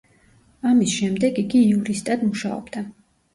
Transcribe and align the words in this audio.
ამის 0.69 0.95
შემდეგ, 1.01 1.37
იგი 1.43 1.61
იურისტად 1.67 2.25
მუშაობდა. 2.31 2.85